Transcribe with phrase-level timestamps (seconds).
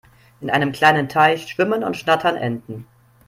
[0.39, 2.87] In einem kleinen Teich schwimmen und schnattern Enten.